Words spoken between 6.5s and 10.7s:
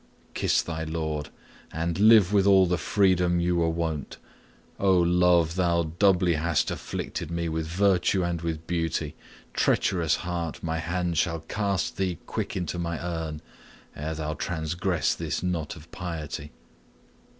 afflicted me With virtue and with beauty. Treacherous heart,